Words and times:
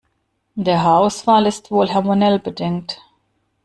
Der 0.55 0.81
Haarausfall 0.81 1.45
ist 1.45 1.69
wohl 1.69 1.93
hormonell 1.93 2.39
bedingt. 2.39 2.97